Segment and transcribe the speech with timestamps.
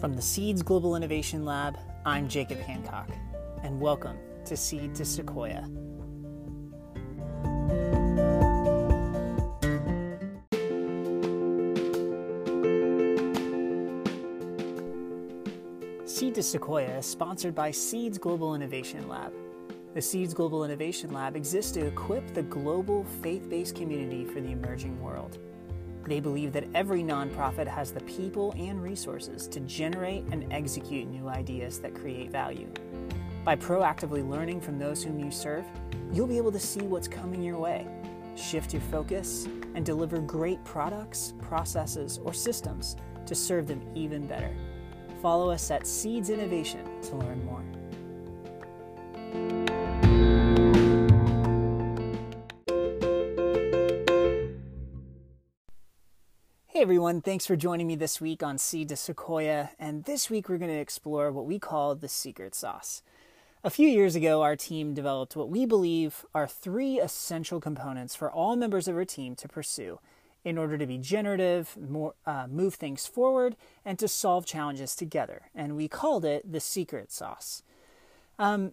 [0.00, 3.10] From the Seeds Global Innovation Lab, I'm Jacob Hancock,
[3.62, 5.68] and welcome to Seed to Sequoia.
[16.06, 19.34] Seed to Sequoia is sponsored by Seeds Global Innovation Lab.
[19.92, 24.52] The Seeds Global Innovation Lab exists to equip the global faith based community for the
[24.52, 25.36] emerging world.
[26.10, 31.28] They believe that every nonprofit has the people and resources to generate and execute new
[31.28, 32.66] ideas that create value.
[33.44, 35.64] By proactively learning from those whom you serve,
[36.12, 37.86] you'll be able to see what's coming your way,
[38.34, 44.52] shift your focus, and deliver great products, processes, or systems to serve them even better.
[45.22, 47.62] Follow us at Seeds Innovation to learn more.
[56.80, 59.68] Hey everyone, thanks for joining me this week on Seed to Sequoia.
[59.78, 63.02] And this week we're going to explore what we call the secret sauce.
[63.62, 68.32] A few years ago, our team developed what we believe are three essential components for
[68.32, 70.00] all members of our team to pursue
[70.42, 75.50] in order to be generative, more, uh, move things forward, and to solve challenges together.
[75.54, 77.62] And we called it the secret sauce.
[78.38, 78.72] Um,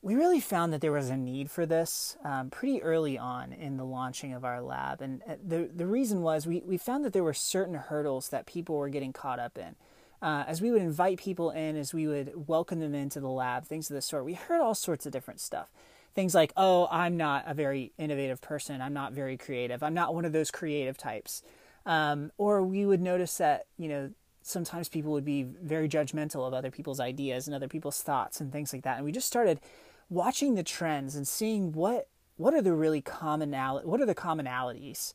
[0.00, 3.76] we really found that there was a need for this um, pretty early on in
[3.76, 5.02] the launching of our lab.
[5.02, 8.46] And uh, the, the reason was we, we found that there were certain hurdles that
[8.46, 9.74] people were getting caught up in.
[10.22, 13.64] Uh, as we would invite people in, as we would welcome them into the lab,
[13.64, 15.68] things of this sort, we heard all sorts of different stuff.
[16.14, 18.80] Things like, oh, I'm not a very innovative person.
[18.80, 19.82] I'm not very creative.
[19.82, 21.42] I'm not one of those creative types.
[21.86, 24.10] Um, or we would notice that, you know,
[24.42, 28.50] sometimes people would be very judgmental of other people's ideas and other people's thoughts and
[28.52, 28.96] things like that.
[28.96, 29.60] And we just started
[30.08, 35.14] watching the trends and seeing what what are the really commonality what are the commonalities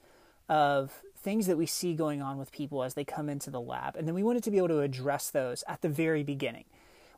[0.50, 3.96] of things that we see going on with people as they come into the lab.
[3.96, 6.66] And then we wanted to be able to address those at the very beginning.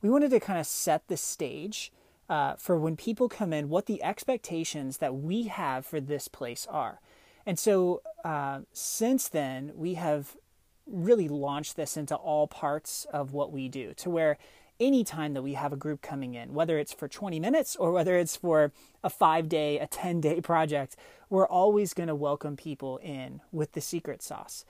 [0.01, 1.91] We wanted to kind of set the stage
[2.29, 6.67] uh, for when people come in what the expectations that we have for this place
[6.69, 7.01] are.
[7.45, 10.35] And so uh, since then we have
[10.87, 14.37] really launched this into all parts of what we do to where
[14.79, 18.17] anytime that we have a group coming in, whether it's for 20 minutes or whether
[18.17, 18.71] it's for
[19.03, 20.95] a five day, a 10 day project,
[21.29, 24.65] we're always going to welcome people in with the secret sauce.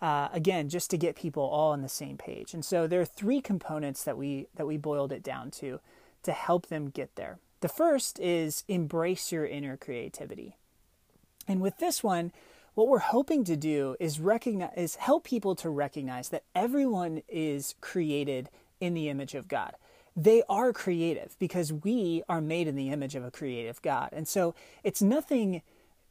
[0.00, 2.54] Uh, again, just to get people all on the same page.
[2.54, 5.80] And so there are three components that we that we boiled it down to
[6.22, 7.38] to help them get there.
[7.60, 10.56] The first is embrace your inner creativity.
[11.46, 12.32] And with this one,
[12.74, 17.74] what we're hoping to do is recognize is help people to recognize that everyone is
[17.82, 18.48] created
[18.80, 19.74] in the image of God.
[20.16, 24.10] They are creative because we are made in the image of a creative God.
[24.12, 25.62] And so it's nothing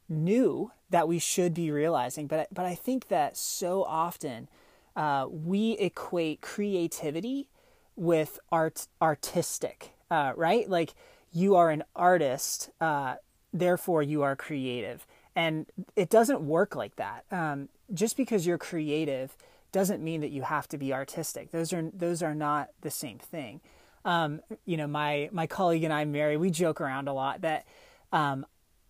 [0.07, 4.47] new that we should be realizing, but, but I think that so often
[4.96, 7.47] uh, we equate creativity
[7.96, 10.69] with art artistic, uh, right?
[10.69, 10.94] Like
[11.31, 13.16] you are an artist, uh,
[13.53, 15.06] therefore you are creative.
[15.36, 17.25] And it doesn't work like that.
[17.31, 19.36] Um, just because you're creative
[19.72, 21.52] doesn't mean that you have to be artistic.
[21.52, 23.62] Those are those are not the same thing.
[24.06, 27.66] Um, you know, my my colleague and I, Mary, we joke around a lot that
[28.12, 28.46] um,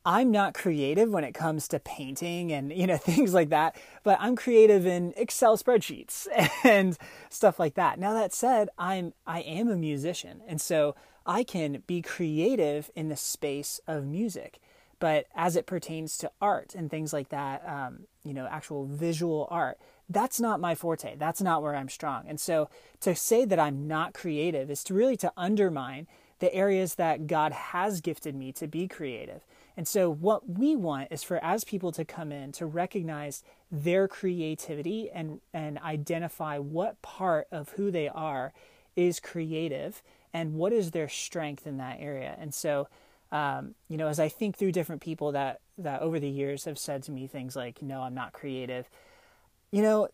[0.06, 4.18] I'm not creative when it comes to painting and you know things like that, but
[4.20, 6.28] I'm creative in Excel spreadsheets
[6.64, 6.98] and
[7.30, 8.00] stuff like that.
[8.00, 13.10] Now that said, I'm I am a musician, and so I can be creative in
[13.10, 14.60] the space of music.
[15.00, 19.48] But as it pertains to art and things like that, um, you know, actual visual
[19.50, 19.78] art,
[20.10, 21.16] that's not my forte.
[21.16, 22.26] That's not where I'm strong.
[22.28, 22.70] And so
[23.02, 26.08] to say that I'm not creative is to really to undermine
[26.40, 29.44] the areas that God has gifted me to be creative.
[29.78, 34.08] And so what we want is for as people to come in to recognize their
[34.08, 38.52] creativity and and identify what part of who they are
[38.96, 40.02] is creative
[40.34, 42.36] and what is their strength in that area.
[42.40, 42.88] And so
[43.32, 46.80] um, you know, as I think through different people that that over the years have
[46.80, 48.90] said to me things like, "No, I'm not creative,"
[49.72, 50.10] You know,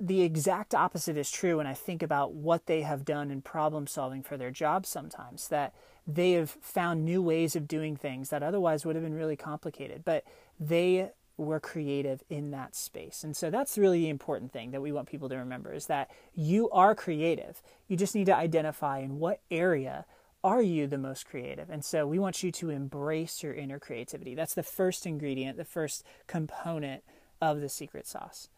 [0.00, 3.86] the exact opposite is true when I think about what they have done in problem
[3.86, 5.74] solving for their jobs sometimes, that
[6.06, 10.04] they have found new ways of doing things that otherwise would have been really complicated,
[10.04, 10.24] but
[10.60, 13.22] they were creative in that space.
[13.22, 16.10] And so that's really the important thing that we want people to remember is that
[16.34, 17.62] you are creative.
[17.86, 20.04] You just need to identify in what area
[20.42, 21.70] are you the most creative?
[21.70, 24.34] And so we want you to embrace your inner creativity.
[24.34, 27.02] That's the first ingredient, the first component
[27.40, 28.48] of the secret sauce.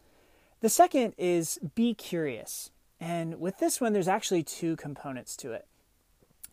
[0.61, 2.69] The second is be curious.
[2.99, 5.65] And with this one, there's actually two components to it.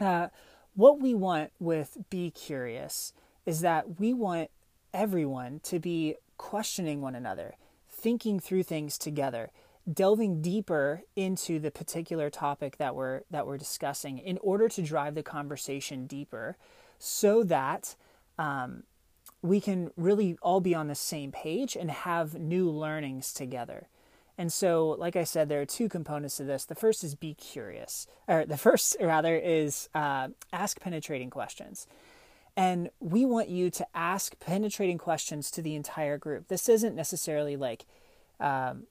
[0.01, 0.29] Uh,
[0.75, 3.13] what we want with be curious
[3.45, 4.51] is that we want
[4.95, 7.57] everyone to be questioning one another,
[7.91, 9.51] thinking through things together,
[9.93, 15.15] delving deeper into the particular topic that we're that we're discussing in order to drive
[15.15, 16.57] the conversation deeper
[16.99, 17.95] so that
[18.39, 18.85] um,
[19.43, 23.89] we can really all be on the same page and have new learnings together.
[24.39, 26.65] And so, like I said, there are two components to this.
[26.65, 31.89] The first is be curious, or the first, rather, is uh, ask penetrating questions.
[32.57, 36.49] And we want you to ask penetrating questions to the entire group.
[36.49, 37.85] This isn't necessarily like,
[38.41, 38.85] um,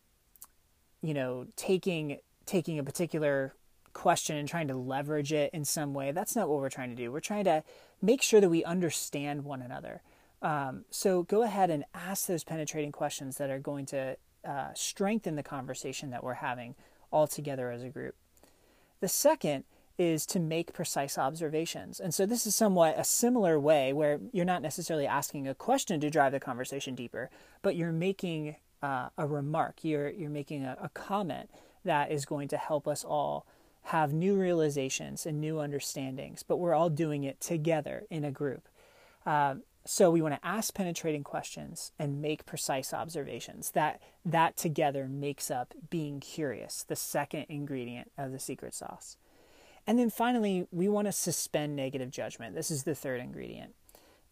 [1.01, 3.53] you know, taking taking a particular
[3.93, 6.11] question and trying to leverage it in some way.
[6.11, 7.11] That's not what we're trying to do.
[7.11, 7.63] We're trying to
[8.01, 10.01] make sure that we understand one another.
[10.41, 15.35] Um, so go ahead and ask those penetrating questions that are going to uh, strengthen
[15.35, 16.75] the conversation that we're having
[17.11, 18.15] all together as a group.
[18.99, 19.63] The second
[19.97, 21.99] is to make precise observations.
[21.99, 25.99] And so this is somewhat a similar way where you're not necessarily asking a question
[26.01, 27.29] to drive the conversation deeper,
[27.63, 31.49] but you're making uh, a remark, you're, you're making a, a comment
[31.83, 33.45] that is going to help us all
[33.83, 38.67] have new realizations and new understandings, but we're all doing it together in a group.
[39.25, 39.55] Uh,
[39.87, 43.71] so we want to ask penetrating questions and make precise observations.
[43.71, 49.17] That that together makes up being curious, the second ingredient of the secret sauce.
[49.85, 52.55] And then finally, we want to suspend negative judgment.
[52.55, 53.73] This is the third ingredient.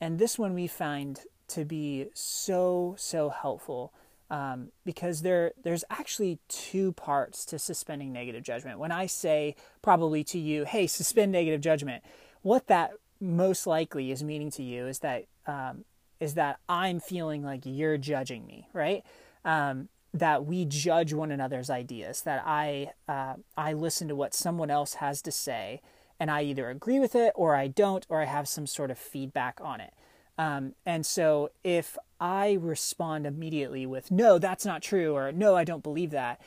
[0.02, 3.94] And this one we find to be so so helpful
[4.30, 8.80] um, because there there's actually two parts to suspending negative judgment.
[8.80, 12.04] When I say probably to you, "Hey, suspend negative judgment,"
[12.42, 15.86] what that most likely is meaning to you is that um,
[16.20, 19.04] is that I'm feeling like you're judging me, right?
[19.44, 22.22] Um, that we judge one another's ideas.
[22.22, 25.82] That I uh, I listen to what someone else has to say,
[26.20, 28.98] and I either agree with it or I don't, or I have some sort of
[28.98, 29.94] feedback on it.
[30.38, 35.64] Um, and so if I respond immediately with, no, that's not true, or no, I
[35.64, 36.42] don't believe that,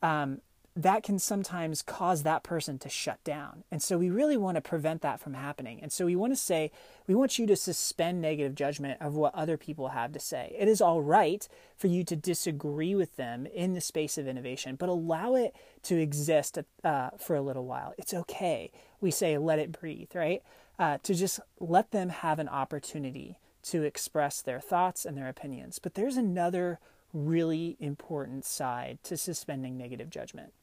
[0.00, 0.40] um,
[0.74, 3.64] that can sometimes cause that person to shut down.
[3.70, 5.80] And so we really want to prevent that from happening.
[5.82, 6.70] And so we want to say,
[7.06, 10.56] we want you to suspend negative judgment of what other people have to say.
[10.58, 11.46] It is all right
[11.76, 16.00] for you to disagree with them in the space of innovation, but allow it to
[16.00, 17.92] exist uh, for a little while.
[17.98, 18.70] It's okay.
[19.00, 20.42] We say, let it breathe, right?
[20.78, 25.78] Uh, to just let them have an opportunity to express their thoughts and their opinions.
[25.78, 26.78] But there's another
[27.12, 30.54] really important side to suspending negative judgment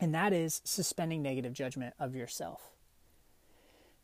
[0.00, 2.72] and that is suspending negative judgment of yourself.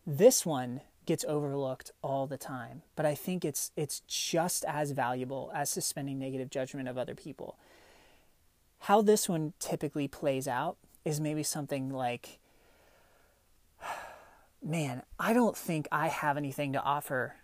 [0.06, 5.50] This one gets overlooked all the time, but I think it's it's just as valuable
[5.55, 7.58] as suspending negative judgment of other people.
[8.81, 12.38] How this one typically plays out is maybe something like
[14.62, 17.37] man, I don't think I have anything to offer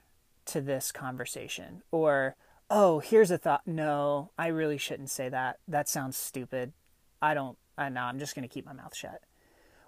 [0.46, 2.34] to this conversation or
[2.70, 3.66] oh, here's a thought.
[3.66, 5.58] No, I really shouldn't say that.
[5.66, 6.72] That sounds stupid.
[7.20, 9.22] I don't uh, no, I'm just going to keep my mouth shut.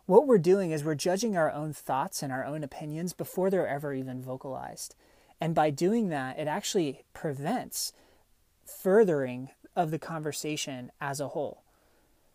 [0.06, 3.68] What we're doing is we're judging our own thoughts and our own opinions before they're
[3.68, 4.96] ever even vocalized.
[5.40, 7.92] And by doing that, it actually prevents
[8.64, 11.62] furthering of the conversation as a whole.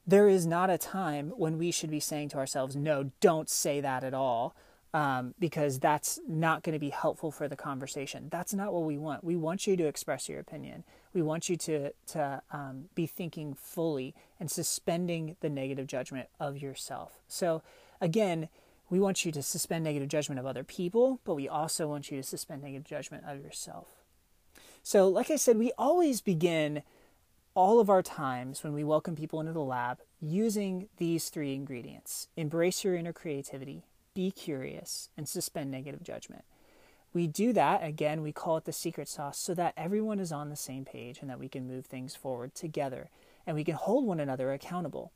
[0.05, 3.81] There is not a time when we should be saying to ourselves, no, don't say
[3.81, 4.55] that at all,
[4.93, 8.27] um, because that's not going to be helpful for the conversation.
[8.29, 9.23] That's not what we want.
[9.23, 10.83] We want you to express your opinion.
[11.13, 16.57] We want you to to um, be thinking fully and suspending the negative judgment of
[16.57, 17.19] yourself.
[17.27, 17.61] So,
[17.99, 18.49] again,
[18.89, 22.17] we want you to suspend negative judgment of other people, but we also want you
[22.17, 23.87] to suspend negative judgment of yourself.
[24.83, 26.83] So, like I said, we always begin
[27.53, 32.27] all of our times when we welcome people into the lab using these three ingredients
[32.37, 33.83] embrace your inner creativity,
[34.17, 36.43] be curious, and suspend negative judgment.
[37.13, 40.49] We do that, again, we call it the secret sauce, so that everyone is on
[40.49, 43.11] the same page and that we can move things forward together
[43.45, 45.11] and we can hold one another accountable.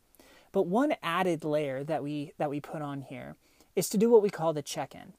[0.52, 3.38] But one added layer that we that we put on here
[3.76, 5.14] is to do what we call the check-in.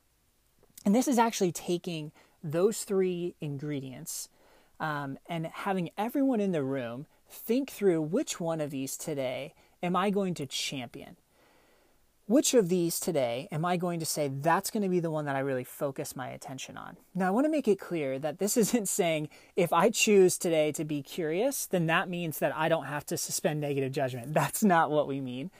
[0.86, 4.28] And this is actually taking those three ingredients
[4.78, 9.96] um, and having everyone in the room think through which one of these today am
[9.96, 11.16] I going to champion?
[12.26, 15.24] Which of these today am I going to say that's going to be the one
[15.24, 16.96] that I really focus my attention on?
[17.14, 20.72] Now, I want to make it clear that this isn't saying if I choose today
[20.72, 24.34] to be curious, then that means that I don't have to suspend negative judgment.
[24.34, 25.50] That's not what we mean.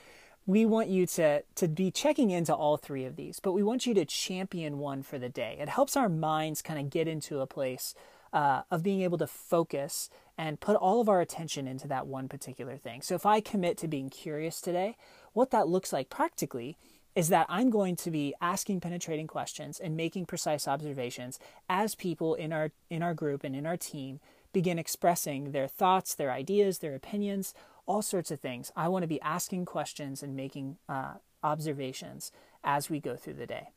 [0.45, 3.87] We want you to, to be checking into all three of these, but we want
[3.87, 5.57] you to champion one for the day.
[5.61, 7.95] It helps our minds kind of get into a place
[8.33, 12.29] uh, of being able to focus and put all of our attention into that one
[12.29, 13.03] particular thing.
[13.03, 14.97] So if I commit to being curious today,
[15.33, 16.77] what that looks like practically
[17.15, 22.35] is that I'm going to be asking penetrating questions and making precise observations as people
[22.35, 24.21] in our in our group and in our team
[24.53, 27.55] begin expressing their thoughts, their ideas, their opinions
[27.87, 28.71] all sorts of things.
[28.77, 33.47] I want to be asking questions and making uh, observations as we go through the
[33.47, 33.71] day.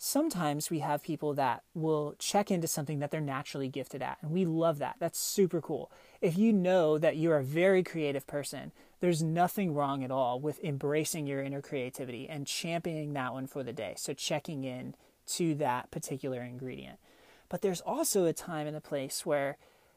[0.00, 4.30] Sometimes we have people that will check into something that they're naturally gifted at, and
[4.30, 4.94] we love that.
[5.00, 5.90] That's super cool.
[6.20, 10.62] If you know that you're a very creative person, there's nothing wrong at all with
[10.62, 13.94] embracing your inner creativity and championing that one for the day.
[13.96, 14.94] So, checking in
[15.28, 17.00] to that particular ingredient.
[17.48, 19.56] But there's also a time and a place where,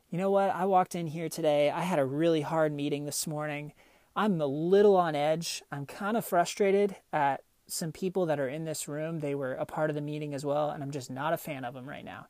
[0.09, 3.27] you know what, I walked in here today, I had a really hard meeting this
[3.27, 3.73] morning.
[4.15, 5.61] I'm a little on edge.
[5.71, 9.19] I'm kind of frustrated at some people that are in this room.
[9.19, 11.63] They were a part of the meeting as well, and I'm just not a fan
[11.63, 12.27] of them right now.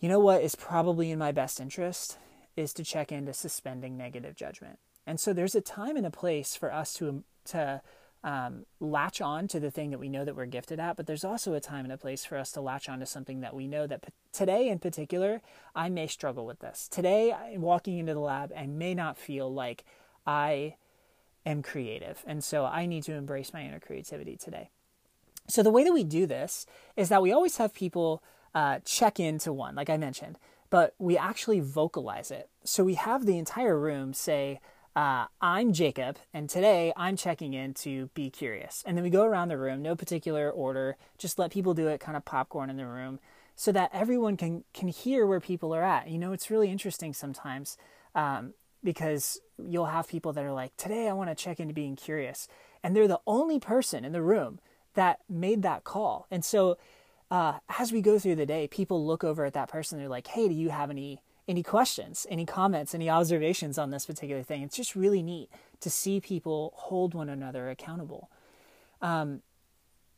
[0.00, 2.18] You know what is probably in my best interest
[2.56, 4.78] is to check into suspending negative judgment.
[5.06, 7.80] And so there's a time and a place for us to to
[8.22, 11.24] um, latch on to the thing that we know that we're gifted at, but there's
[11.24, 13.68] also a time and a place for us to latch on to something that we
[13.68, 15.40] know that p- today in particular,
[15.74, 16.88] I may struggle with this.
[16.88, 19.84] Today, walking into the lab, I may not feel like
[20.26, 20.74] I
[21.48, 22.22] am creative.
[22.26, 24.70] And so I need to embrace my inner creativity today.
[25.48, 28.22] So the way that we do this is that we always have people
[28.54, 30.38] uh, check into one, like I mentioned,
[30.70, 32.50] but we actually vocalize it.
[32.64, 34.60] So we have the entire room say,
[34.94, 38.82] uh, I'm Jacob, and today I'm checking in to be curious.
[38.84, 42.00] And then we go around the room, no particular order, just let people do it,
[42.00, 43.20] kind of popcorn in the room,
[43.54, 46.08] so that everyone can can hear where people are at.
[46.08, 47.76] You know, it's really interesting sometimes
[48.14, 51.96] um, because you'll have people that are like, today I want to check into being
[51.96, 52.48] curious,
[52.82, 54.60] and they're the only person in the room
[54.94, 56.26] that made that call.
[56.30, 56.78] And so,
[57.30, 59.98] uh, as we go through the day, people look over at that person.
[59.98, 64.04] They're like, hey, do you have any any questions, any comments, any observations on this
[64.04, 64.62] particular thing.
[64.62, 65.48] It's just really neat
[65.80, 68.30] to see people hold one another accountable.
[69.00, 69.40] Um,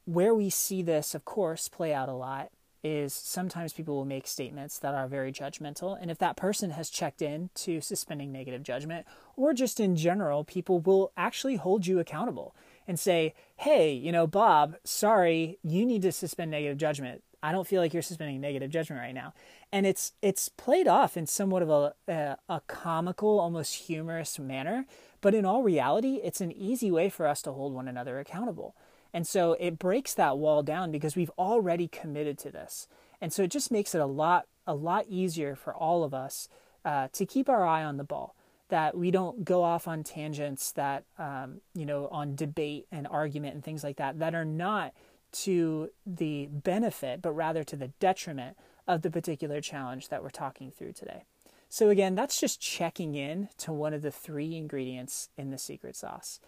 [0.07, 2.51] where we see this, of course, play out a lot
[2.83, 5.97] is sometimes people will make statements that are very judgmental.
[6.01, 9.07] And if that person has checked in to suspending negative judgment,
[9.37, 12.55] or just in general, people will actually hold you accountable
[12.89, 17.23] and say, hey, you know, Bob, sorry, you need to suspend negative judgment.
[17.43, 19.33] I don't feel like you're suspending negative judgment right now.
[19.73, 24.87] And it's it's played off in somewhat of a, a, a comical, almost humorous manner,
[25.21, 28.75] but in all reality, it's an easy way for us to hold one another accountable.
[29.13, 32.89] And so it breaks that wall down because we've already committed to this.
[33.21, 36.49] And so it just makes it a lot a lot easier for all of us
[36.85, 38.37] uh, to keep our eye on the ball.
[38.69, 43.55] That we don't go off on tangents that um, you know on debate and argument
[43.55, 44.95] and things like that that are not
[45.33, 50.71] to the benefit, but rather to the detriment of the particular challenge that we're talking
[50.71, 51.25] through today.
[51.69, 55.95] So, again, that's just checking in to one of the three ingredients in the secret
[55.95, 56.41] sauce.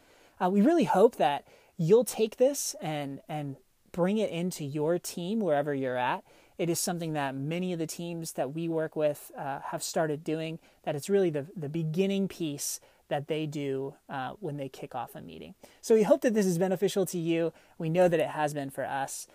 [0.42, 3.56] Uh, we really hope that you'll take this and, and
[3.92, 6.24] bring it into your team wherever you're at.
[6.58, 10.22] It is something that many of the teams that we work with uh, have started
[10.22, 14.94] doing, that it's really the, the beginning piece that they do uh, when they kick
[14.94, 15.54] off a meeting.
[15.80, 17.52] So we hope that this is beneficial to you.
[17.76, 19.26] We know that it has been for us.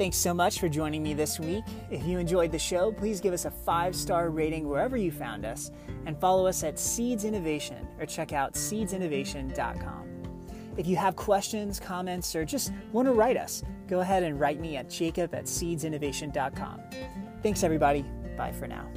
[0.00, 1.62] Thanks so much for joining me this week.
[1.90, 5.44] If you enjoyed the show, please give us a five star rating wherever you found
[5.44, 5.70] us
[6.06, 10.08] and follow us at Seeds Innovation or check out seedsinnovation.com.
[10.78, 14.58] If you have questions, comments, or just want to write us, go ahead and write
[14.58, 16.80] me at jacob at seedsinnovation.com.
[17.42, 18.06] Thanks, everybody.
[18.38, 18.88] Bye for now.